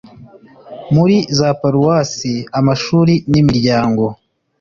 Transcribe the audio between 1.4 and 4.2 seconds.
paruwasi amashuli n imiryango